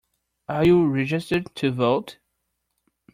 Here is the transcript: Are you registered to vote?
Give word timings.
Are 0.49 0.65
you 0.65 0.87
registered 0.87 1.53
to 1.57 1.69
vote? 1.69 2.17